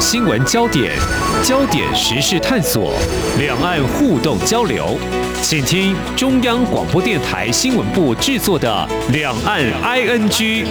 [0.00, 0.96] 新闻焦点，
[1.44, 2.94] 焦点时事探索，
[3.38, 4.96] 两岸互动交流，
[5.42, 10.64] 请听中央广播电台新闻部制作的《两岸 ING》。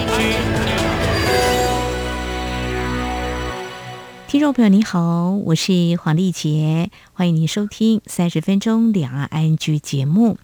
[4.26, 5.72] 听众朋友你好，我是
[6.02, 10.38] 黄丽杰，欢迎您收听三十分钟两岸 ING 节目。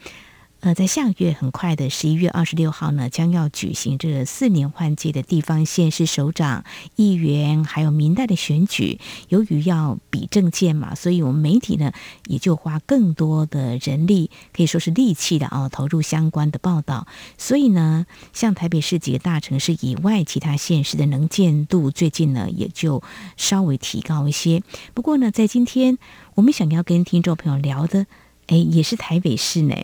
[0.67, 6.65] 呃，在下个月很快的十一月二十六号呢，将要举行这四年换届的地方县市首长、
[6.97, 8.99] 议员还有民代的选举。
[9.29, 11.93] 由于要比政见嘛，所以我们媒体呢
[12.27, 17.07] 也就花更多的人力，可以说是力气的啊，投入相关的报道。
[17.39, 23.05] 所以呢，像台北市几个大城市以外，其他县市的能见度最近呢也就
[23.37, 24.65] 稍微提高一些。
[24.95, 25.97] 不过呢，在今天
[26.35, 28.07] 我们想要跟听众朋友聊的。
[28.47, 29.75] 哎，也是台北市呢，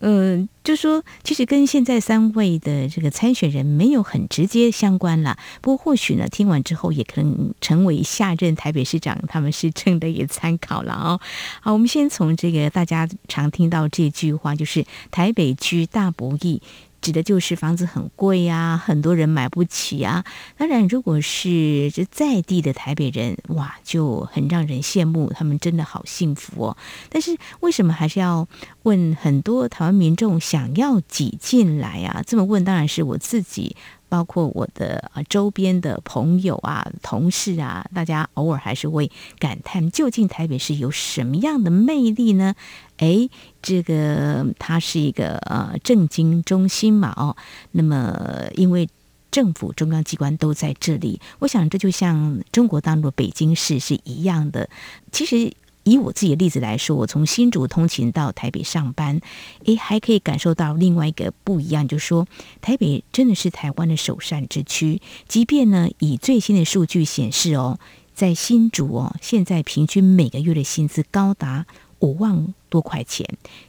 [0.00, 5.38] 嗯、呃，就说其实跟现在三位的这个参选人没有很直接相关了。
[5.60, 11.20] 不过或许呢，听完之后也可能成为下任台北市长他们是真的也参考了哦。
[11.60, 16.60] 好，我们先从这个大家常听到这句话，就是台北区大不易。
[17.02, 20.24] 指的就是房子很贵呀，很多人买不起啊。
[20.56, 26.76] 当然，如果是这在地的台北人，哇，就很让人羡慕，他们真的好幸福哦。
[27.10, 28.48] 但是，为什么还是要
[28.84, 32.22] 问很多台湾民众想要挤进来啊？
[32.26, 33.76] 这么问，当然是我自己。
[34.12, 42.54] 包括我的啊周边的朋友啊、同事啊，大家偶尔还是会感叹，究竟台北市有什么样的魅力呢？
[42.98, 43.30] 诶，
[43.62, 47.34] 这个它是一个呃政经中心嘛，哦，
[47.70, 48.86] 那么因为
[49.30, 54.68] 政府中央机关都在这里，我想这就像中国大陆北京市是一样的，
[55.10, 55.50] 其实。
[55.84, 59.20] 以我自己的例子来说，我从新竹通勤到台北上班，
[59.64, 62.26] 诶，还可以感受到另外一个不一样，就是说
[62.60, 65.00] 台北真的是台湾的首善之区。
[65.26, 67.78] 即便呢，以最新的数据显示哦，
[68.14, 71.66] 在新竹哦，现在平均每个月的薪资高达
[71.98, 73.26] 五万多块钱，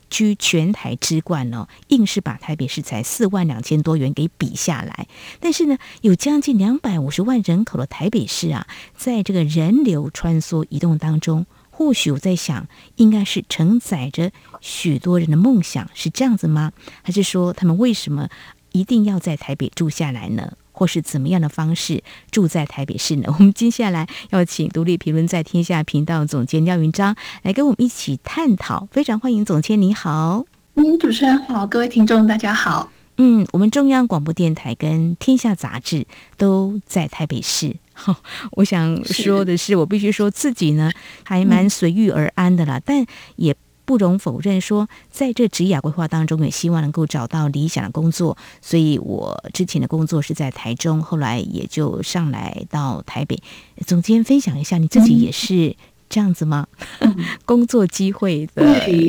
[0.10, 5.08] 居全台之冠哦，硬是把台北市才四万两千多元给比下来。
[5.40, 11.46] 但是呢，有将近两百五十万人口的台北市啊，在这个人流穿梭移动当中。
[11.76, 12.68] 或许我在想，
[12.98, 16.72] 应该是承载着许多人的梦想，是这样子吗？
[17.02, 18.30] 还是说他们为什么
[18.74, 20.54] 一定要在台北住下来呢？
[20.72, 23.34] 或是怎么样的方式住在台北市呢？
[23.40, 28.88] 我们接下来要请独立评论在天下频道总监廖云章来跟我们一起探讨。
[28.92, 30.46] 非常欢迎总监，你好。
[30.76, 32.92] 嗯，主持人好，各位听众大家好。
[33.18, 36.06] 嗯，我们中央广播电台跟天下杂志
[36.38, 37.76] 都在台北市。
[38.52, 40.92] 我想说的是，我必须说自己呢，
[41.24, 42.82] 还蛮随遇而安的啦。
[42.84, 43.06] 但
[43.36, 43.56] 也
[43.86, 48.38] 不容否认说，在这职涯规划当中，也希望能够找到理想的工作。
[48.62, 53.42] 所以我之前的工作是在台中，后来也就上来到台北。
[53.86, 55.76] 总监分享一下，你自己也是
[56.10, 56.66] 这样子吗？
[57.00, 57.16] 嗯、
[57.46, 58.64] 工作机会的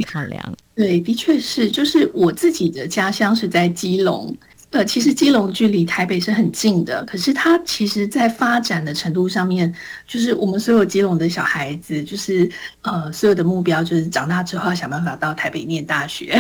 [0.07, 0.55] 考量。
[0.75, 4.37] 对，的确是，就是我自己的家乡是在基隆，
[4.75, 9.73] 呃，其实基隆距离台北是很近的，可是它其实，在发展的程度上面，
[10.05, 12.51] 就是我们所有基隆的小孩子，就是
[12.83, 16.37] 呃，所有的目标就是长大之后要想办法到台北念大学，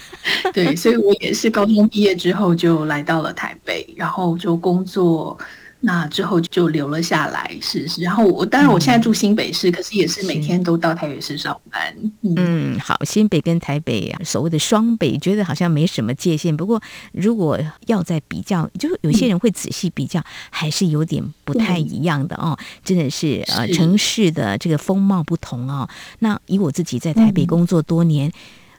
[0.54, 5.38] 对，所以我也是高中毕业之后就来到了台北，然后就工作。
[5.86, 8.00] 那之后就留了下来，是是。
[8.02, 11.94] 然后我当然我现在住新北市，嗯、可是也是每天都到台北市上班。
[12.22, 16.56] 嗯，嗯，好，新北跟台北啊，所谓的双北，觉得好像没什么界限。
[16.56, 16.80] 不过
[17.12, 22.58] 如果要再比较，就有些人会仔细比较，嗯、还是有点不太一样的哦。
[22.82, 25.86] 真的是呃，城市的这个风貌不同哦。
[26.20, 28.32] 那以我自己在台北工作多年。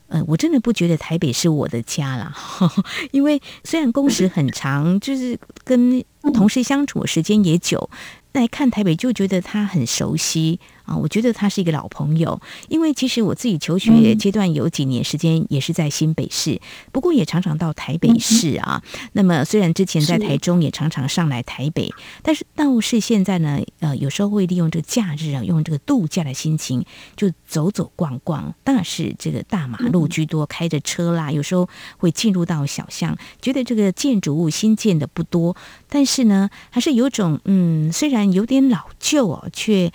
[0.07, 2.33] 嗯呃，我真的不觉得台北是我的家啦，
[3.11, 7.89] 因为虽然工时很长，就是跟同事相处时间也久，
[8.33, 10.59] 来看台北就觉得他很熟悉。
[10.85, 18.81] 啊，我觉得他是一个老朋友，因为其实我自己求学阶段有几年时间也是在新北市，不过也常常到台北市啊。
[19.13, 21.91] 那么虽然之前在台中也常常上来台北，
[22.21, 31.67] 但是倒是现在呢，呃，有时候会利用这个假日啊，用这个度假的心情就走走逛逛，当然是这个大马路居多，开着车啦，有时候
[31.97, 35.55] 会进入到小巷，觉得这个建筑物新建的不多，
[35.89, 39.91] 但是呢，还是有种嗯，虽然有点老旧哦，却。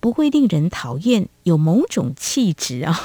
[0.00, 2.98] 不会令人讨厌，有某种气质啊。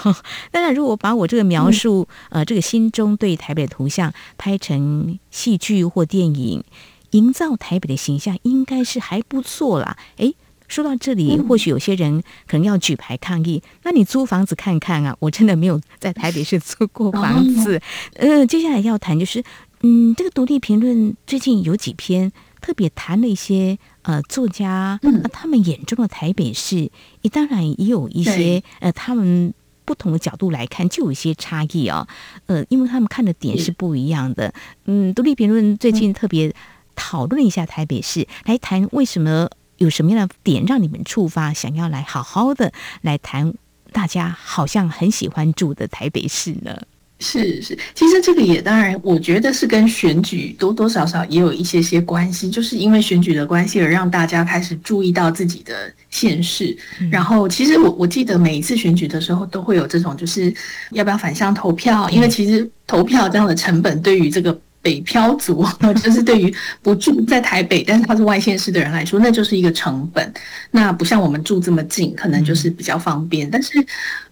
[0.51, 6.63] 当然，如果把我这个描述，呃，这个心中对台北的图像拍成戏剧或电影，
[7.11, 9.97] 营造台北的形象，应该是还不错啦。
[10.17, 10.35] 诶，
[10.67, 13.61] 说到这里，或许有些人可能要举牌抗议。
[13.83, 15.15] 那你租房子看看啊！
[15.21, 17.81] 我真的没有在台北市租过房子。
[18.15, 19.43] 呃，接下来要谈就是，
[19.81, 22.31] 嗯，这个独立评论最近有几篇。
[22.63, 26.89] 特别谈了一些呃作家、嗯呃、他们眼中的台北市，
[27.21, 32.07] 也当然也有一些呃他们不同的角度来看，就有一些差异啊、哦。
[32.45, 34.53] 呃，因为他们看的点是不一样的。
[34.85, 36.55] 嗯，独立评论最近特别
[36.95, 42.71] 讨论一下台北市，嗯、来谈为什么有什么样的点让你们触发，想要来好好的
[43.01, 43.53] 来谈，
[43.91, 46.83] 大家好像很喜欢住的台北市呢？
[47.23, 56.77] 是是，其实这个也当然，我觉得是跟选举多多少少也有一些些关系，就是因为选举的关系而让大家开始注意到自己的现实。
[56.99, 60.53] 嗯、然后，其实我我记得每一次选举的时候都会有这种，就是
[60.91, 64.59] 要不要反向投票，因为其实投票这样的成本对于这个。
[64.83, 65.65] 北漂族，
[66.03, 70.31] 就是对于不住在台北，但是他是外县市的人来说，那就是一个成本。
[70.71, 73.49] 那不像我们住这么近，可能就是比较方便。
[73.49, 73.73] 但是，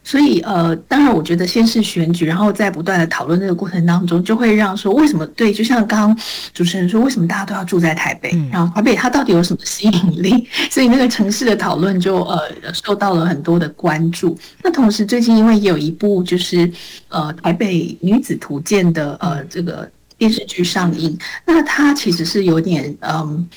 [0.03, 6.17] 所以呃，当然，我觉得先是选举，然后在不断的讨论这个过程当中，就会让说为什么对，就像刚刚
[6.53, 8.29] 主持人说，为什么大家都要住在台北？
[8.51, 10.45] 然后台北它到底有什么吸引力？
[10.69, 12.37] 所以那个城市的讨论就呃
[12.73, 14.37] 受到了很多的关注。
[14.61, 16.69] 那同时，最近因为也有一部就是
[17.07, 19.89] 呃台北女子图鉴的呃这个。
[20.21, 23.49] 电视剧上映，那它其实是有点嗯，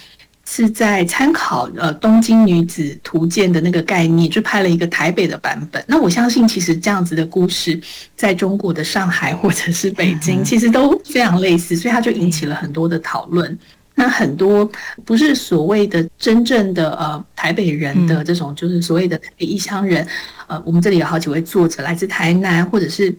[0.47, 5.85] 是在参考呃《东京女子图鉴》的那个概念，就拍了一个台北的版本。
[5.87, 7.79] 那我相信，其实这样子的故事，
[8.17, 13.59] 在中国的上海或者是北京，其实都非常类似，所以它就引起了很多的讨论。
[13.95, 14.67] 那很多
[15.05, 20.09] 不是所谓的真正的呃台北人的这种，就是所谓的台北异乡人，
[20.47, 23.15] 呃，我们这里有好几位作者来自台南，或者是。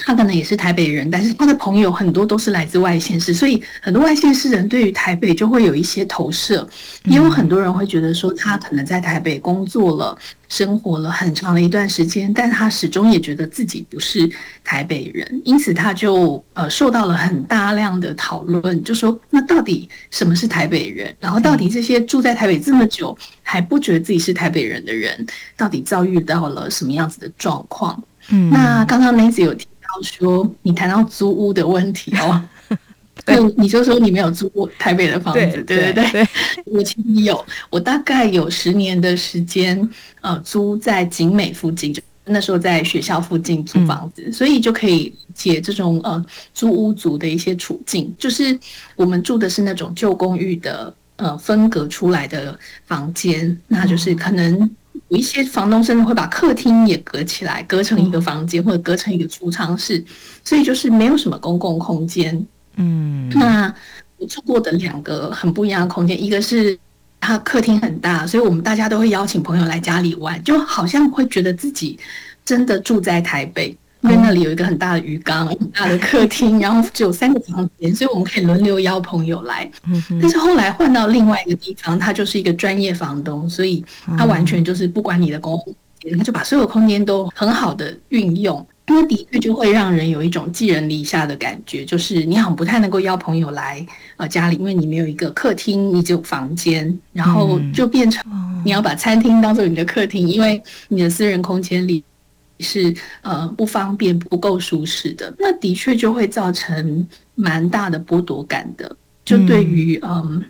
[0.00, 6.66] 他可能也是台北人，但是他的朋友很多都是来自外县市，所以很多外县市人对于台北就会有一些投射。
[7.04, 10.16] 也有很多人会觉得说，他可能在台北工作了、
[10.48, 14.28] 生活了很长的一段时间，但他始终也觉得自己不是
[14.64, 21.14] 台北人，因此他就呃受到了很大量的讨论，就说那到底什么是台北人？
[21.20, 25.26] 然后到底这些住在台北这么久还不觉得自己是台北人的人，
[25.56, 28.02] 到底遭遇到了什么样子的状况？
[28.28, 29.66] 嗯，那刚刚 Nancy 有提。
[30.02, 32.42] 说你谈到租屋的问题哦，
[33.24, 36.28] 对，你就说你没有租过台北的房子，对对对，对，对，
[36.66, 39.88] 我其实有，我大概有十年的时间，
[40.20, 48.58] 呃，租在景美附近，就那时候在学校附近租房子，嗯、所以就可以解这种呃租屋族的一些处境，就是
[48.96, 54.70] 我们住的是那种旧公寓的呃分隔出来的房间，那就是可能。
[55.10, 60.02] 有一些房东甚至会把客厅也隔起来，隔成一个房间，或者隔成一个储藏室，
[60.44, 62.46] 所以就是没有什么公共空间。
[62.76, 63.74] 嗯，那
[64.18, 66.78] 我住过的两个很不一样的空间，一个是
[67.20, 71.98] 它客厅很大，所以我们大家都会邀请朋友来家里玩，就好像会觉得自己
[72.44, 73.76] 真的住在台北。
[74.02, 79.70] 因为那里有一个很大的鱼缸，很大的客厅，然后只有三个房间，所以我们可以轮流邀朋友来。
[80.20, 83.84] 但是后来换到另外一个地方，他就是一个专业房东，所以
[84.16, 88.66] 他完全就是不管你的公共空间，他就把所有空间都很好的运用。
[88.86, 93.86] 那的确就会让人有一种寄人篱下的感觉，就是你好像不太能够邀朋友来
[94.16, 98.24] 呃家里，因为你没有一个客厅，你只有房间，然后就变成
[98.64, 102.02] 你要把餐厅当做你的客厅，因为你的私人空间里。
[102.60, 108.96] 是呃不方便、不够舒适的，那的确就会造成蛮大的剥夺感的。
[109.24, 110.22] 就对于嗯。
[110.36, 110.44] 嗯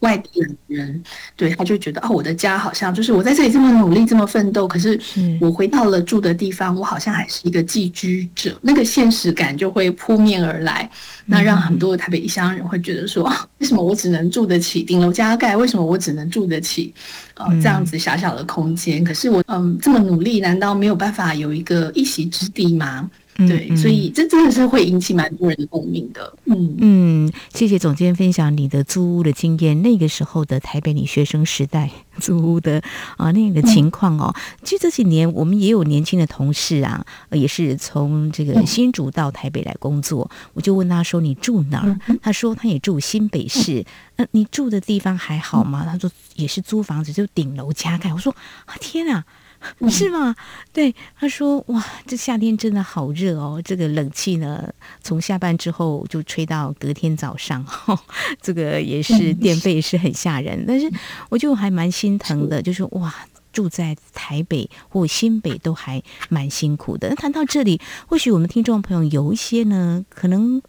[0.00, 1.02] 外地人，
[1.36, 4.98] 对，他就觉得哦，我的家好像就是我在这里这么努力、这么奋斗，可是
[5.40, 10.90] 我回到了住的地方，我好像还是一个寄居者，那个现实感就会扑面而来，
[11.26, 15.56] 那让很多的台北异乡人会觉得说， 为什么我只能住得起顶楼加盖？
[15.56, 16.92] 为什么我只能住得起
[17.34, 19.04] 呃这样子狭小的空间？
[19.04, 23.10] 可是我嗯这么努力，难道没有办法有一个一席之地吗？
[23.48, 26.32] 对，嗯、所以这真的是会引起蛮多人的共鸣的。
[26.46, 29.80] 嗯嗯，谢谢总监分享你的租屋的经验。
[29.82, 32.82] 那个时候的台北，你学生时代 租屋的
[33.16, 34.34] 啊那个情况哦。
[34.62, 40.30] 其实这几年我们也有年轻的同事啊，也是从这个新竹到台北来工作。
[40.54, 43.84] 我就问他说：“你住哪儿？”他说：“他也住新北市。”
[44.16, 45.86] 呃，你住的地方还好吗？
[45.86, 48.34] 他说：“也是租房子，就顶楼加盖。”我说
[48.66, 49.24] ：“啊，天啊！”
[49.90, 50.34] 是吗？
[50.72, 53.60] 对，他说哇，这夏天真的好热哦。
[53.64, 57.98] 这个冷气呢，从下班之后就吹到隔天早上，哦、
[58.40, 60.64] 这个也是电费是很吓人。
[60.66, 60.90] 但是
[61.28, 63.14] 我就还蛮心疼的，就是哇，
[63.52, 67.10] 住在台北或新北都还蛮辛苦的。
[67.10, 70.62] 那谈到这里，或许我们听众朋友有一些呢，可能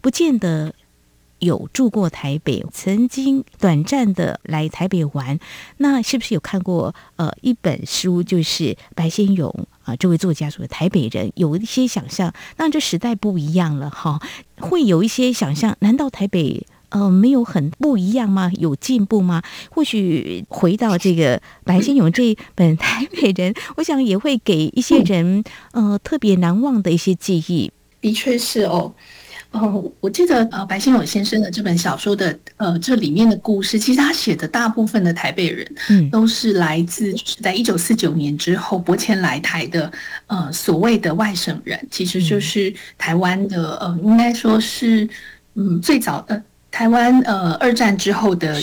[0.00, 0.74] 不见得。
[1.38, 5.38] 有住过台北，曾经短暂的来台北玩，
[5.78, 14.20] 那是不是有看过呃一本书，就是白先勇啊、这位作家说的台北人，有一些想象，那这时代不一样了哈，
[14.58, 18.50] 会有一些想象，难道台北呃没有很不一样吗？
[18.58, 19.42] 有进步吗？
[19.70, 27.70] 或许回到这个白先勇这本《台北人》，我想也会给一些人呃特别难忘的一些记忆。
[28.00, 28.94] 的确是哦。
[29.56, 39.90] 哦，我记得呃，白先勇先生的这本小说的呃，这里面的故事，其实他写的大部分的台北人，嗯，都是来自就是在一九四九年之后拨迁来台的
[40.26, 45.08] 呃所谓的外省人，其实就是台湾的呃，应该说是
[45.54, 48.60] 嗯最早的台湾呃二战之后的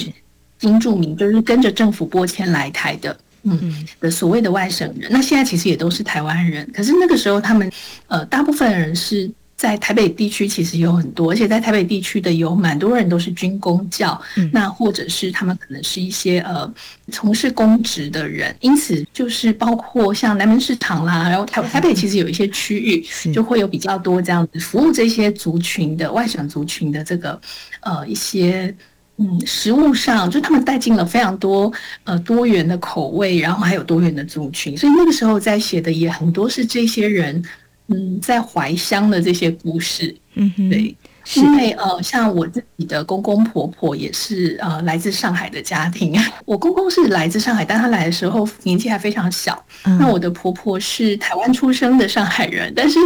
[0.60, 5.12] 新住民，就是跟着政府拨迁来台的，嗯的所谓的外省人。
[5.12, 7.72] 那现在其实也都是台湾人，可是那个时候他们
[8.08, 9.32] 呃大部分人是。
[9.64, 16.70] 在台北地区其实有很多，而且在台北地区的有蛮多人都是军工教，嗯、那或者是他们可能是一些呃
[17.14, 27.40] 从事公职的人，因此就是包括像南门市场啦，然后台台北其实有一些区域就会有比较多这样子服务这些族群的外省族群的这个
[27.84, 28.76] 呃一些
[29.16, 31.72] 嗯食物上，就他们带进了非常多
[32.04, 37.42] 呃多元的口味，然后还有多元的族群，所以那个时候在写的也很多是这些人。
[37.88, 40.96] 嗯，在怀乡的这些故事，嗯哼，对，
[41.36, 49.62] 因为呃，像我自己的公公婆婆也是呃来自上海的家庭， 我公公是来自上海，但他来的时候年纪还非常小。
[49.84, 52.98] 嗯、那我的婆婆是台湾出生的上海人，但是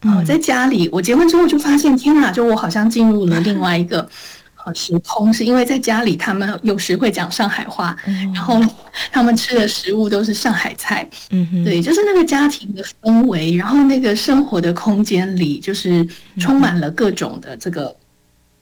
[0.00, 4.08] 呃，在家里，我结婚之后就发现，天哪，就我好像进入了另外一个。
[4.74, 8.60] 时空是因为在家里，他们有时会讲上海话，嗯、然后
[9.10, 11.08] 他们吃的食物都是上海菜。
[11.30, 16.06] 嗯哼，对，就是那个家庭的氛围，然后那个生活的空间里，就是
[16.38, 17.94] 充满了各种的这个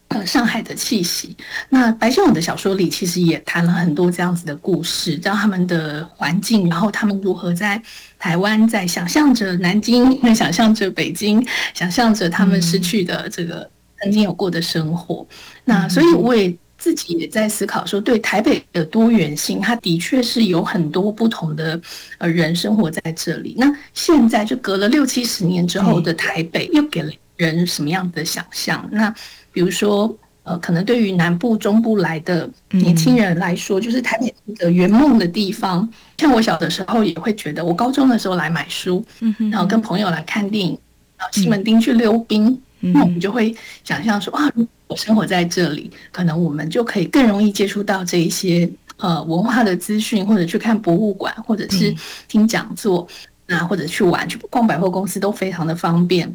[0.09, 1.37] 呃上海的气息。
[1.69, 7.81] 那白先勇的小说里其实也谈了很多这样子的故事，让他们的环境，然后他们如何在
[8.19, 13.69] 台湾在想象着南京，在 想象着北京，想象着他们失去的这个。
[14.05, 15.27] 曾经有过的生活，
[15.65, 21.81] 那所以我也自己也在思考说，对台北的多元性，它的确是有很多不同的
[22.19, 23.55] 呃人生活在这里。
[23.57, 28.87] 那现在就隔了六七十年之后的台北，又给了人什么样的想象？
[28.93, 29.13] 那
[29.51, 35.89] 比如说，呃，可能对于南部、中部来的年轻人来说，就是台北的圆梦的地方。
[36.19, 39.03] 像我小的时候也会觉得，我高中的时候来买书，
[39.51, 40.79] 然后跟朋友来看电影，
[41.17, 42.61] 然后西门町去溜冰。
[42.93, 51.95] 那我们就会想象说啊，如果生活在这里，可能我们就可以更容易接触到这一些呃文化的资讯，或者去看博物馆，或者是
[52.29, 53.07] 听讲座，
[53.49, 56.35] 啊，或者去玩，去逛百货公司都非常的方便。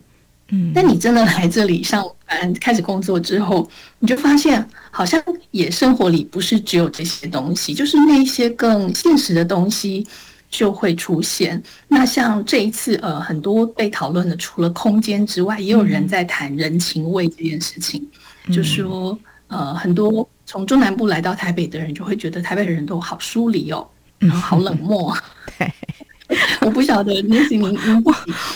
[0.52, 10.08] 嗯，但你真的来这里上班开始工作之后，你就发现好像也生活里不是只有这些东西，就是那一些更现实的东西。
[10.50, 11.62] 就会出现。
[11.88, 18.06] 那像这一次，呃，很多被讨论的，除了空间之外，也有人在谈人情味这件事情。
[18.48, 23.88] 嗯、就说，呃，很多从中南部来到台北的人，就会觉得台北人都好疏离哦，
[24.18, 25.16] 然后好冷漠。
[25.58, 25.72] 对，
[26.62, 28.04] 我不晓得，Nancy，您您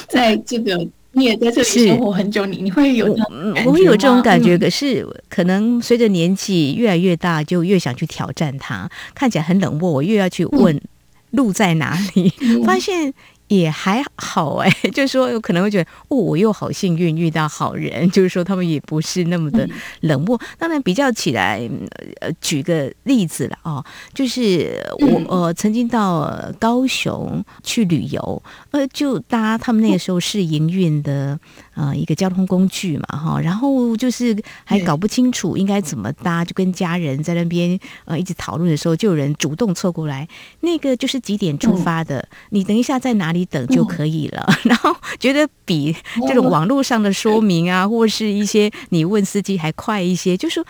[0.08, 0.76] 在这个
[1.12, 3.16] 你也在这里生活很久，你你会有
[3.66, 4.58] 我会有这种感觉。
[4.58, 8.90] 可是可能随着年纪越来越大，就越想去挑战它。
[9.14, 10.82] 看起来很冷漠，我越要去问。
[11.34, 12.30] 嗯路在哪里？
[12.66, 13.14] 发现。
[13.50, 19.68] 也还好哎， 就是说有可能会觉得哦，我又好幸运遇到好人， 就是说他们也不是那么的
[20.00, 20.40] 冷漠。
[20.58, 21.70] 当然比较起来，
[22.22, 31.38] 呃，举个例子了哦，就是我呃曾经到高雄去旅游，呃，就搭他们那个时候试营运的
[31.76, 40.28] 呃一个交通工具嘛哈，然后就是还搞不清楚应该怎么搭，就跟家人在那边呃一直讨论的时候，就有人主动凑过来，
[40.62, 43.44] 那个就是几点出发的，你等一下在哪里？
[43.46, 45.96] 等就可以了，然后觉得比
[46.28, 50.36] 这种网络上的说明啊，或是一些你问司机还快一些。
[50.38, 50.66] 就说，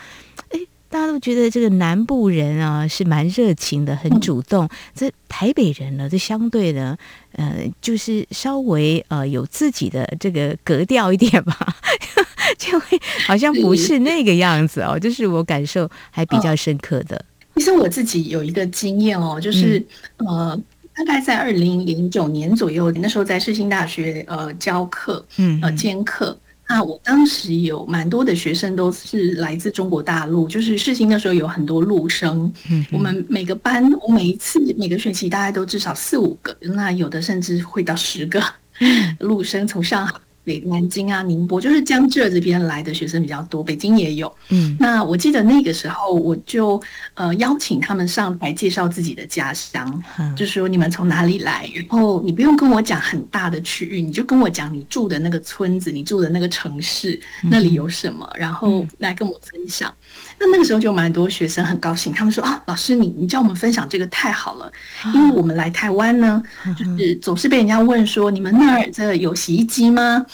[0.50, 0.58] 哎，
[0.94, 4.68] 大家都觉得这个南部人啊是蛮热情的，很主动。
[4.94, 6.96] 这台北人呢，这相对的，
[7.32, 11.74] 呃，就是稍微呃有自己的这个格调一点吧，
[12.56, 12.96] 就会
[13.26, 14.96] 好像不是那个样子哦。
[14.96, 17.24] 就是我感受还比较深刻的。
[17.56, 19.84] 其实我自己有一个经验哦，就是、
[20.18, 20.62] 嗯、呃。
[20.96, 26.38] 大概在二零零九年左右，那时候在世新大学呃教课，嗯，呃兼课。
[26.68, 32.52] 那我当时有蛮多的学生都是来自中国大陆，就是世新的时候有很多陆生。
[32.70, 38.42] 嗯，我们每个班，我每一次每个学期大概都至少四五个，那有的甚至会到十个
[39.20, 40.14] 陆生从上海
[40.44, 44.32] 北南京啊、宁波，就是江浙这边来的学生比较多，北京也有。
[44.50, 46.80] 嗯，那我记得那个时候，我就
[47.14, 59.90] 呃邀请他们上台介绍自己的家乡，嗯、就说你们从哪里来，然后你不用跟我讲很大的区域，你就跟我讲你住的那个村子，你住的那个城市，那里有什么，嗯、然后来跟我分享。
[59.90, 64.70] 嗯、那那个时候就蛮多学生很高兴，他们说啊，老师你你叫我们分享这个太好了，
[65.14, 70.24] 因为我们来台湾呢，嗯、就是总是被人家问说你们那儿这有洗衣机吗？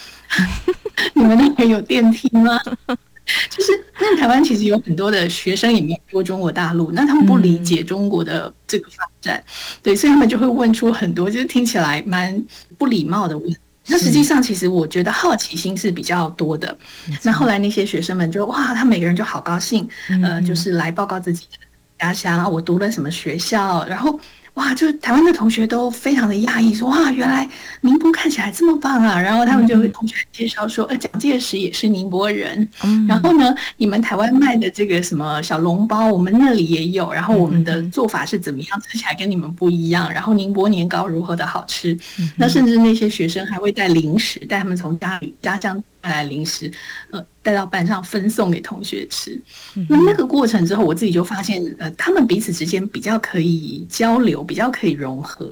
[1.15, 2.59] 你们那边有电梯吗？
[3.49, 9.43] 就是那台湾其实有很多的学生也没有过中国大陆，那他们不理解中国的这个发展，
[9.83, 12.45] 对，所以他们就会问出很多就是听起来蛮
[12.77, 13.57] 不礼貌的问题。
[13.87, 16.77] 那实际上，其实我觉得好奇心是比较多的。
[17.23, 19.89] 那后来那些学生们就哇，他每个人就好高兴，
[20.23, 21.59] 呃，就是来报告自己的
[21.99, 24.19] 家乡，我读了什么学校，然后。
[24.55, 27.49] 哇，就台湾的同学都非常的讶异，说哇，原来
[27.83, 29.21] 宁波看起来这么棒啊！
[29.21, 32.69] 然后他们就会同学介绍说，呃，蒋介石也是宁波人。
[32.83, 37.13] 嗯，然后呢，你们台湾卖的这个什么小笼包，我们那里也有。
[37.13, 40.13] 然后我们的做法是怎么样，吃起来跟你们不一样。
[40.13, 41.97] 然后宁波年糕如何的好吃？
[42.37, 46.71] 那甚至那些学生还会带零食，带他们从家里家乡带来零食，
[47.11, 47.25] 呃。
[47.43, 49.41] 带到班上分送给同学吃，
[49.89, 55.51] 那那个过程之后，我自己就发现，呃，他们彼此之间比较可以交流，比较可以融合。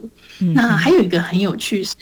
[0.55, 1.95] 那还有一个很有趣是，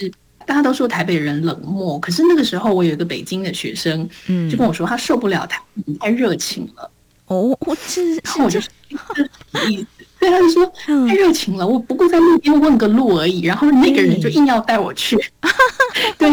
[0.45, 5.63] 大家都说台北人冷漠，可是那个时候我有一个北京的学生，嗯，就跟我说他受不了台
[6.01, 6.91] 太热情了。
[7.27, 8.69] 哦，我这，然后我就说
[9.15, 9.87] 这什么意思？
[10.19, 15.17] 对，他就说太热情了，我不过在路边问个路而已，然后那个人就硬要带我去。
[16.19, 16.29] 对，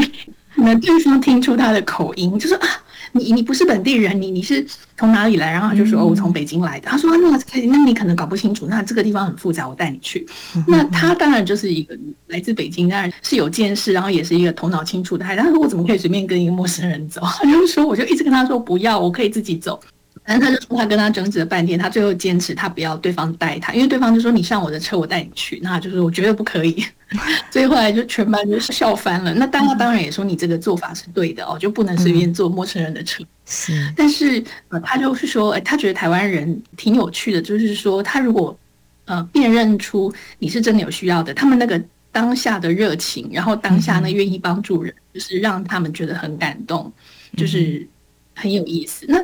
[0.63, 2.67] 那对方听出他的口音，就说啊。
[3.15, 4.65] 你你不是本地人，你你是
[4.97, 5.51] 从哪里来？
[5.51, 6.89] 然后他就说哦，我从北京来的。
[6.89, 7.29] 他说那
[7.67, 10.25] 那你可能搞不清楚，那这个地方很复杂，我带你去。
[10.67, 15.43] 那他当然就是一个来自北京，当然是有见识，然后也是一个头脑清楚的孩子。
[15.43, 17.21] 他说我怎么可以随便跟一个陌生人走？
[17.21, 19.79] 他就说我就一直跟他说不要，我可以自己走。
[20.25, 25.59] 反正他就说他跟他争执了半天，他最后坚持他不要对方带他，因为对方就说你上我的车，我带你去。
[25.61, 26.83] 那就是我绝对不可以。
[27.51, 29.33] 所以后来就全班就笑翻了。
[29.33, 33.23] 那大家当然也说你这个做法是对的哦，就不能随便坐陌生人的车。
[33.45, 38.57] 是，但是呃，他就是说，哎，他觉得台湾人挺有趣的，就是说他如果
[39.05, 41.79] 呃辨认出你是真的有需要的，他们那个
[42.13, 46.91] 当下的热情，然后当下呢愿意帮助人，就是让他们觉得很感动，
[47.35, 47.85] 就是
[48.33, 49.05] 很有意思。
[49.09, 49.19] 那。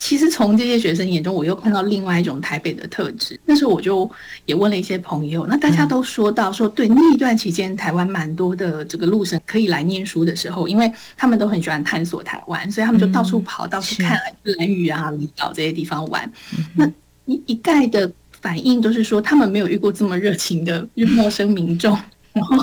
[0.00, 3.38] 其实从这些学生眼中，我又看到另外一种台北的特质。
[3.44, 4.10] 那时候我就
[4.46, 16.32] 也问了一些朋友，那大家都说到说，对那一段期间，台湾蛮多的这个陆生可以来念书的时候，因为他们都很喜欢探索台湾，所以他们就到处跑，到处看兰屿啊、离岛这些地方玩。
[16.74, 16.90] 那
[17.26, 18.10] 一一概的
[18.40, 21.96] 反应都是说，他们没有遇过这么热情的陌生民众。
[22.32, 22.56] 然后，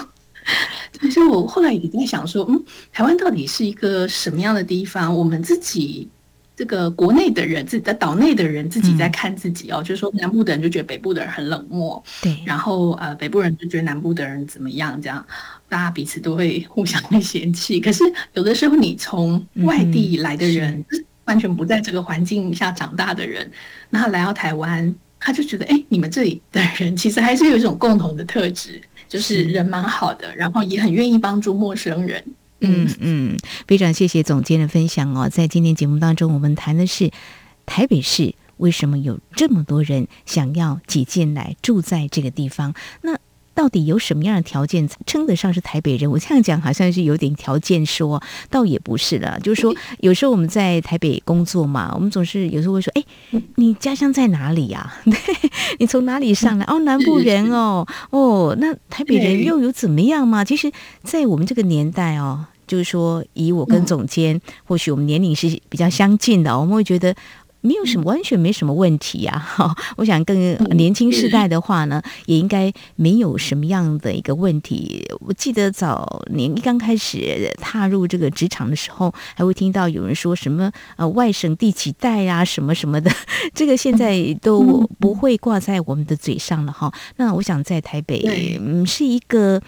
[1.12, 5.16] 所以我后来也在想说，嗯，台湾到底是一个什么样的地方？
[5.16, 6.10] 我们自己。
[6.58, 15.24] 这个国内的人，自己在岛内的人自己在看自己哦，嗯、就是说南部的人就觉得北部的人很冷漠，对，然后呃北部人就觉得南部的人怎么样，这样
[15.70, 17.80] 大家彼此都会互相会嫌弃。
[17.80, 23.48] 可是有的时候你从外地来的人，嗯、完全不在这个环境下长大的人，
[23.92, 32.24] 那他来到台湾，他就觉得哎，你们这里的人其实还是有一种共同的特质，就是人蛮好的，然后也很愿意帮助陌生人。
[32.60, 35.30] 嗯嗯，非常谢谢总监的分享哦。
[35.30, 37.12] 在今天节目当中，我们谈的是
[37.66, 42.74] 台北市为什么有这么多人想要挤进来住在这个地方？
[43.02, 43.18] 那
[43.58, 46.12] 到底有什么样的条件称得上是台北人？
[46.12, 49.40] 我这样讲好像是有点条件说，倒也不是了。
[49.42, 53.04] 就是说，有时候我们在台北工作嘛，我们总是有时候会说：“哎，
[53.56, 54.94] 你家乡在哪里呀？
[55.06, 55.18] 对，
[55.80, 56.66] 你从哪里上来？
[56.66, 67.16] 哦，南部人哦， 哦，那台北人又有怎么样嘛？”其实，在我们这个年代哦，就是说，以我跟总监，或许我们年龄是比较相近的，我们会觉得。
[67.62, 69.38] 没有什么，完全没什么问题呀！
[69.38, 70.38] 哈，我想更
[70.78, 75.06] 年轻世代的话呢，也应该没有什么样的一个问题。
[75.20, 83.12] 我记得早年一刚开始踏入这个职场的时候，还会听到有人说什么呃外省第几代啊，什么什么的，
[83.54, 86.94] 这个现在都不会挂在我们的嘴上了哈。
[87.18, 89.62] 那我想在台北，嗯，是一个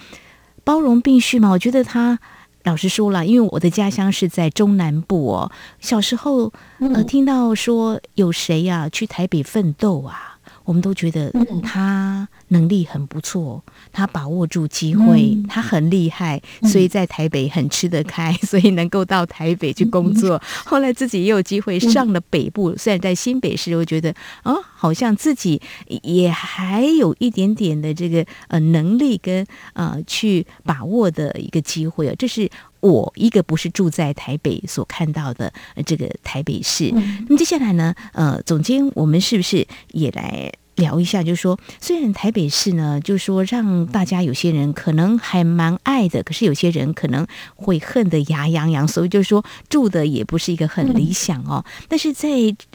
[0.64, 2.20] 包容并蓄嘛，我觉得他。
[2.64, 5.52] 老实说了，因为我的家乡是在中南部哦。
[5.80, 10.39] 小时候，呃，听到说有谁呀、啊、去台北奋斗啊，
[10.70, 20.40] 我们都觉得他能力很不错，他把握住机会，他很厉害，所以在台北很吃得开， 所以能够到台北去工作。
[20.64, 25.60] 后来自己也有机会上了北部，虽然在新北市，我觉得啊，好像自己
[26.04, 32.48] 也还有一点点的这个呃能力跟呃去把握的一个机会啊，这是
[32.80, 35.52] 我一个不是住在台北所看到的
[35.86, 36.92] 这个台北市。
[36.96, 41.22] 嗯、那么接下来呢，呃，总监，我们是不是也来聊一下？
[41.22, 51.64] 就是说，虽然台北市呢，就是说让大家有些人可能还蛮爱的，可是有些人可能会恨得牙痒痒，所以就是说住的也不是一个很理想哦。
[51.66, 52.30] 嗯、但是在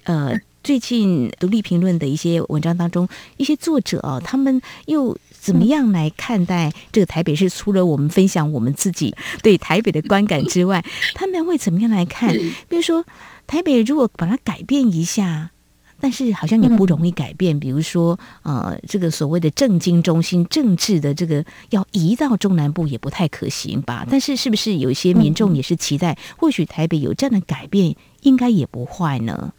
[0.04, 5.16] 呃最近独立评论的一些文章当中，一些作者哦，他们又。
[5.44, 7.50] 怎么样来看待这个台北市？
[7.50, 10.82] 除了我们分享我们自己对台北的观感之外，
[11.14, 12.32] 他们会怎么样来看？
[12.66, 13.04] 比如说，
[13.46, 15.50] 台北如果把它改变一下，
[16.00, 17.60] 但是好像也不容易改变。
[17.60, 24.06] 比如说，呃，这个所谓的政经中心、政治的这个要移到中南部也不太可行吧？
[24.10, 29.52] 但是，是不是有一些民众也是期待，或许台北有这样的改变，应该也不坏呢？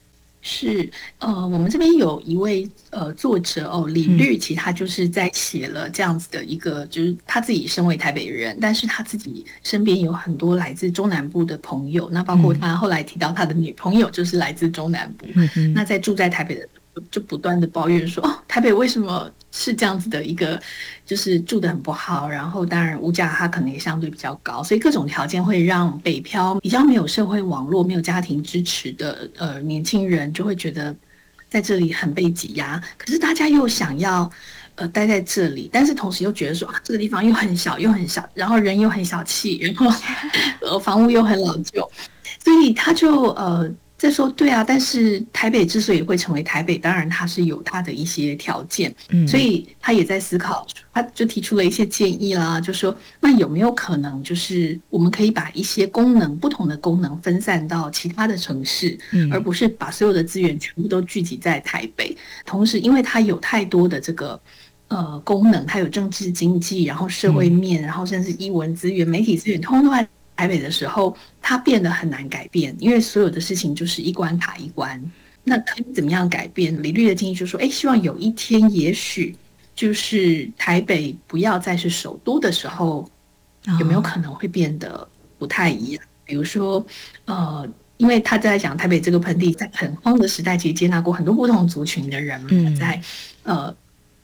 [0.47, 16.69] 是，呃，我们这边有一位呃作者哦，李律，其实他就是在写了这样子的一个，就是他自己身为台北人，但是他自己身边有很多来自中南部的朋友，那包括他后来提到他的女朋友就是来自中南部，嗯、那在住在台北的。
[17.12, 20.61] 就不断的抱怨说，哦，台北为什么是这样子的一个，
[21.05, 30.93] 就是住得很不好，然后当然物价它可能也相对比较高，所以各种条件会让北漂比较没有社会网络、没有家庭支持的呃年轻人就会觉得
[31.49, 32.83] 在这里很被挤压。
[32.97, 34.29] 可是大家又想要
[34.75, 39.87] 呃待在这里，但是同时又觉得说啊，这个地方又很小又很小，然后人又很小气，然后
[40.59, 41.89] 呃房屋又很老旧，
[42.43, 43.73] 所以他就呃。
[43.97, 62.15] 再说对啊，但是台北之所以会成为台北，当然它是有它的一些条件，嗯，所以他也在思考，他就提出了一些建议啦，就说那有没有可能，就是我们可以把一些功能不同的功能分散到其他的城市，嗯，而不是把所有的资源全部都聚集在台北。
[62.45, 64.39] 同时，因为它有太多的这个
[64.89, 70.05] 呃功能，它有政治经济，然后社会面，然后甚至艺文资源、媒体资源，通通都在。
[70.35, 75.01] 台北的时候，它变得很难改变，因为所有的事情就是一关卡一关。
[75.43, 76.81] 那可以怎么样改变？
[76.81, 79.35] 李律的建议就是说，哎，希望有一天，也许
[79.75, 83.09] 就是台北不要再是首都的时候，
[83.79, 86.03] 有没有可能会变得不太一样？
[86.25, 86.85] 比如说，
[87.25, 87.67] 呃，
[87.97, 93.01] 因为他在讲台北这个盆地，在很荒的时代，其实接纳过很多不同族群的人们，在
[93.43, 93.75] 呃。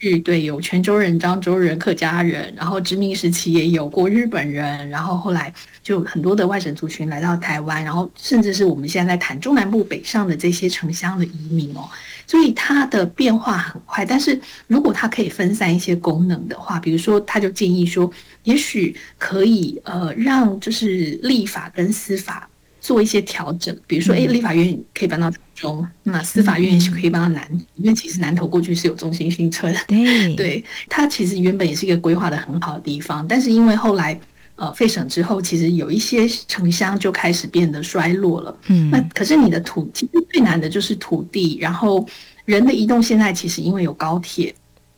[0.01, 11.87] 日对，有泉州人、漳州人、客家人，然后殖民时期也有过日本人，然后后来就很多的外省族群来到台湾，然后甚至是我们现在在谈中南部北上的这些城乡的移民哦，
[12.25, 14.03] 所以它的变化很快。
[14.03, 18.11] 但是如果它可以分散一些功能的话，比如说他就建议说，
[18.43, 22.49] 也许可以呃让就是立法跟司法。
[22.81, 34.19] 做一些调整，比如说，哎，立法院可以搬到台中，那司法院也是可以搬到南，因为其实南投过去是有中心新村，对， 对，它其实原本也是一个规划的很好的地方，但是因为后来
[34.55, 42.03] 呃废省之后，其实有一些城乡就开始变得衰落了，嗯，那可是你的土，其实最难的就是土地，然后
[42.45, 44.53] 人的移动现在其实因为有高铁，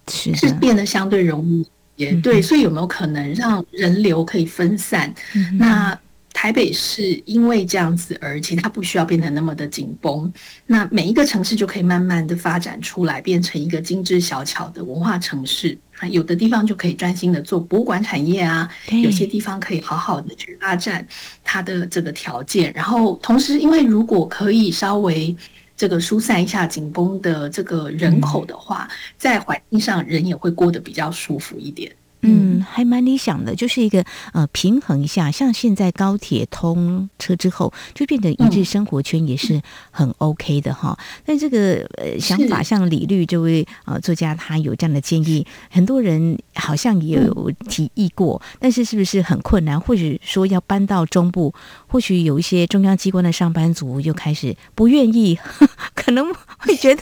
[0.09, 1.65] 是是变得相对容易，
[1.97, 5.13] 也对，所以有没有可能让人流可以分散？
[5.57, 5.97] 那
[6.33, 10.31] 台北市因为这样子，而且它不需要变得那么的紧绷，
[10.65, 15.77] 那每一个城市就可以慢慢的发展出来，变成一个精致小巧的文化城市。
[16.09, 18.67] 有的地方就可以专心的做博物馆产业啊，
[19.01, 21.07] 有些地方可以好好的去发展
[21.43, 22.73] 它的这个条件。
[22.73, 25.33] 然后同时，因为如果可以稍微
[25.77, 31.95] 这个疏散一下紧绷的这个人口的话，在环境上人也会过得比较舒服一点。
[32.25, 35.29] 嗯，还蛮理想的，就是一个呃平衡一下。
[35.29, 40.97] 像现在高铁通车之后，就变成一日生活圈也是很 OK 的哈。
[40.97, 49.77] 嗯、但这个呃想法，像李律这位呃作家，他有这样的建议，很多人好像也有提议过，嗯、但是是不是很困难？
[49.77, 51.53] 或者说要搬到中部，
[51.87, 55.37] 或许有一些中央机关的上班族又开始不愿意，
[55.93, 57.01] 可能会觉得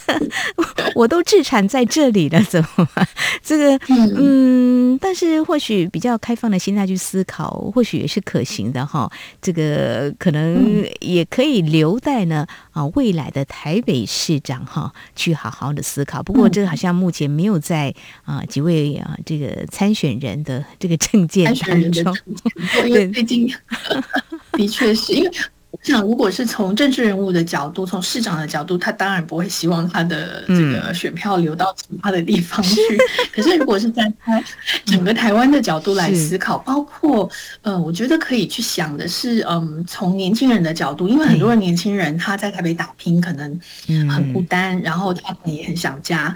[0.95, 3.07] 我都置产在这里了，怎么办？
[3.43, 5.10] 这个嗯，但。
[5.11, 9.11] 但是或许比较开放的心态去思考，或许也是可行的哈。
[9.41, 16.23] 这个可能也可以留待呢啊未来的台北市长哈去好好的思考。
[16.23, 17.93] 不过这个好像目前没有在
[18.23, 22.17] 啊几位啊这个参选人的这个证件当中，
[22.85, 23.53] 因为最近
[24.55, 25.31] 的确是因为。
[25.71, 32.79] 我想，如果是从政治人物的角度，从市长的角度，他当然不会希望他的这个选票流到其他的地方去。
[32.81, 32.99] 嗯、
[33.33, 34.43] 可是，如果是在他
[34.85, 37.29] 整个台湾的角度来思考，嗯、包括
[37.61, 43.59] 呃，我觉得可以去想的是，嗯，从年轻人的角度，因为很多的年轻人他在台北打拼，可能
[44.09, 46.35] 很孤单，嗯、然后他也很想家。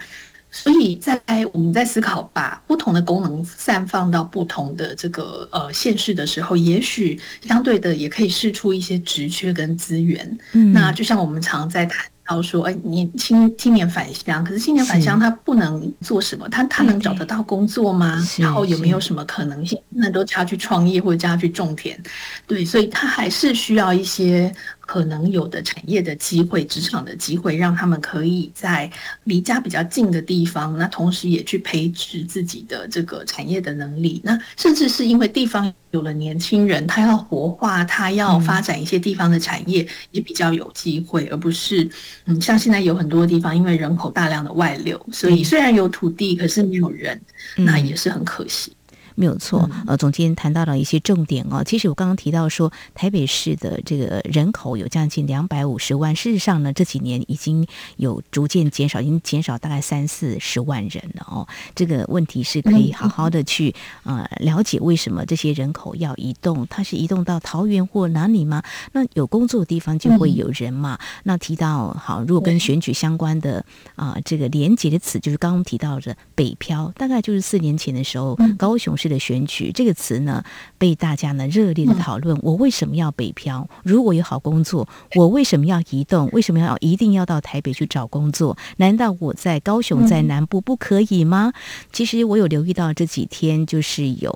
[0.57, 1.19] 所以在
[1.51, 10.37] 我们在思考把不同的功能散放到不同的这个呃县市的时候，也许相对的也可以试出一些职缺跟资源。
[10.53, 16.47] 嗯，那就像我们常在谈到说，哎，你青青年返乡，可是青年返乡他不能做什么？
[16.47, 18.25] 他他能找得到工作吗？
[18.37, 19.77] 然后有没有什么可能性？
[19.89, 22.01] 那都叫他去创业或者叫他去种田。
[22.47, 24.55] 对，所以他还是需要一些。
[24.85, 28.89] 可能有的产业的机会、职场的机会，让他们可以在
[29.23, 34.21] 离家比较近的地方，那同时也去培植自己的这个产业的能力。
[34.23, 41.89] 那甚至是因为地方有了年轻人，他要活化，他要发展一些地方的产业，也比较有机会，而不是
[42.25, 47.19] 嗯，像现在有很多地方因为人口大量的外流，所以虽然有土地，可是没有人，
[47.57, 48.71] 那也是很可惜。
[49.15, 51.63] 没有错，呃，总监谈到了一些重点哦。
[51.63, 57.65] 其实我刚刚提到说，台北市的这个人口有将近两百五十万，事实上呢，这几年已经
[57.97, 61.47] 有逐渐减少，已经减少大概三四十万人了哦。
[61.73, 63.73] 这个问题是可以好好的去
[64.03, 68.61] 呃了解为什么这些人口要移动，它是移动到桃园或哪里吗？
[68.91, 70.99] 那有工作的地方就会有人嘛。
[71.23, 79.15] 那提到好，如果跟选举相关的啊、呃，这个连结的词就是刚刚提到的北漂，大概就是四年前的时候，高雄市。
[79.15, 80.43] 的选举这个词呢，
[80.79, 82.35] 被大家呢热烈的讨论。
[82.41, 83.69] 我为什么要北漂？
[83.83, 86.27] 如果有好工作，我为什么要移动？
[86.33, 88.57] 为什么要一定要到台北去找工作？
[88.77, 91.53] 难道我在高雄在南部不可以吗？
[91.91, 94.33] 其实我有留意到这几天，就是有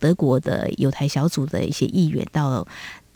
[0.00, 2.66] 德国的友台小组的一些议员到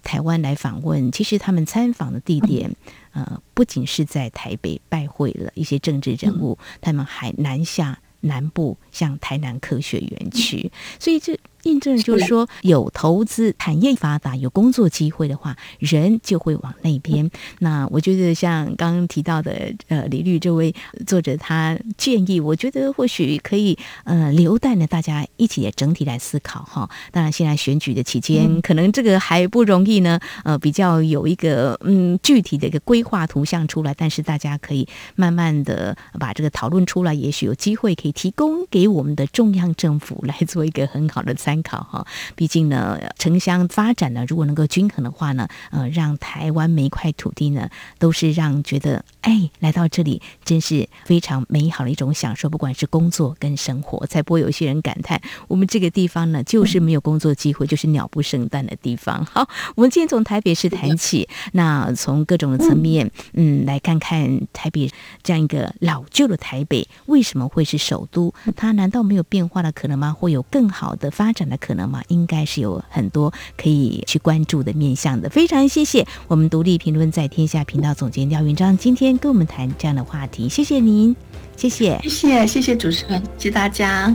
[0.03, 1.11] 台湾来访问。
[1.11, 2.71] 其实他们参访的地点，
[3.13, 7.99] 呃，不仅是在台北拜会了一些政治人物，他们还南下。
[8.21, 11.39] 南部像台南科学园区，所以这。
[11.65, 17.31] 印证就是说，有投资、产业发达、有工作机会的话，人就会往那边。
[17.59, 20.75] 那我觉得，像刚刚提到的，呃，李律这位
[21.07, 26.89] 作者，他建议，我觉得或许可以，呃，留待呢大家一起也整体来思考哈。
[27.13, 41.50] 当然，现在选举的期间，可能这个还不容易呢，呃，比较有一个嗯具体的一个规划图像出来，但是大家可以慢慢的把这个讨论出来，也许有机会可以提供给我们的中央政府来做一个很好的参。
[41.51, 59.25] 参考哈，毕竟呢，城乡发展呢，如果能够均衡的话呢，呃，让台湾每一块土地呢，都是让觉得，哎，来到这里真是非常美好的一种享受，不管是工作跟生活，才不会有一些人感叹，我们这个地方呢，就是没有工作机会，就是鸟不生蛋的地方。
[59.27, 64.89] 好，我们今天从台北市谈起，那从各种的层面，嗯，来看看台北
[65.25, 68.33] 这样一个老旧的台北，为什么会是首都？
[68.55, 70.13] 它难道没有变化的可能吗？
[70.13, 71.40] 会有更好的发展？
[71.49, 72.03] 的可能吗？
[72.09, 75.29] 应该是有很多可以去关注的面向的。
[75.29, 81.15] 非常谢谢我们独立评论在天下频道总监廖云章今天跟我们谈这样的话题，谢谢您，
[81.57, 84.15] 谢谢，谢谢，谢谢主持人，谢谢大家。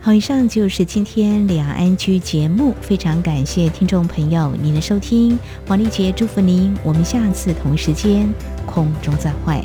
[0.00, 8.30] 好，以上就是今天两岸 ING 节目，非常感谢听众朋友您的收听，王丽杰祝福您，我们下次同时间
[8.66, 9.64] 空中再会。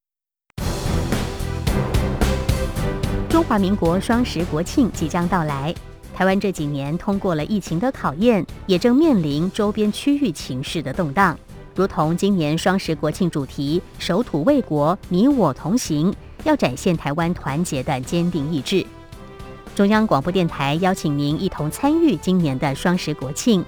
[3.31, 5.73] 中华民国双十国庆即将到来，
[6.13, 11.39] 台湾这几年通过了疫情的考验，也正面临周边区域情势的动荡。
[11.73, 16.13] 如同今年双十国庆主题“守土卫国，你我同行”，
[16.43, 18.85] 要展现台湾团结的坚定意志。
[19.75, 23.63] 中央广播电台邀请您一同参与今年的双十国庆，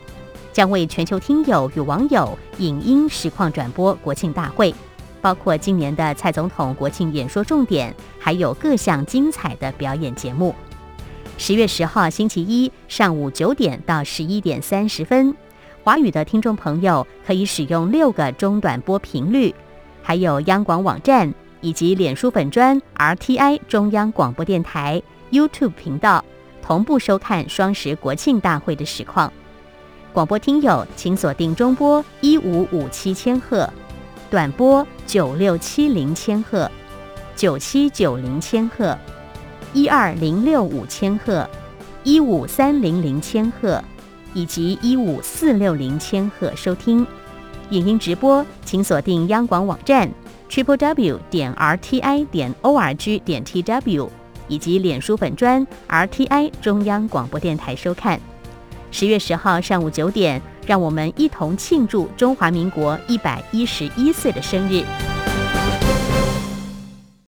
[0.51, 4.75] 将为全球听友与网友影音实况转播国庆大会。
[5.21, 10.55] 包括今年的蔡总统国庆演说重点，还有各项精彩的表演节目。
[11.37, 15.35] 十月十号星期一上午九点到十一点三十分，
[15.83, 19.53] 华语的听众朋友可以使用六个中短波频率，
[20.01, 26.23] 还有央广网站以及脸书粉专 RTI 中央广播电台 YouTube 频道
[26.61, 29.33] 同步收看双十国庆大会的实况。
[30.13, 33.69] 广播听友请锁定中波一五五七千赫。
[34.29, 36.71] 短波九六七零千赫，
[37.35, 38.97] 九七九零千赫，
[39.73, 41.49] 一二零六五千赫、
[42.03, 43.83] 一五三零零千赫
[44.33, 47.05] 以及一五四六零千赫收听。
[47.69, 50.09] 影音直播，请锁定央广网站
[50.49, 54.11] triple w 点 r t i 点 o r g 点 t w
[54.47, 58.19] 以及脸书粉专 r t i 中央广播电台收看。
[58.91, 64.83] 十月十号上午九点，让我们一同庆祝中华民国一百一十一岁的生日。